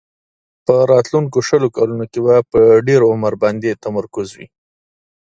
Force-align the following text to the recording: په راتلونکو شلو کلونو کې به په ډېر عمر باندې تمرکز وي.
په 0.65 0.75
راتلونکو 0.91 1.37
شلو 1.47 1.67
کلونو 1.77 2.05
کې 2.11 2.19
به 2.25 2.35
په 2.51 2.59
ډېر 2.87 3.01
عمر 3.11 3.33
باندې 3.43 3.79
تمرکز 3.83 4.27
وي. 4.37 4.47